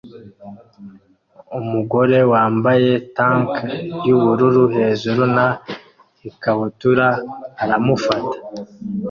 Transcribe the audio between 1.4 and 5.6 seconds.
Umugore wambaye tank yubururu hejuru na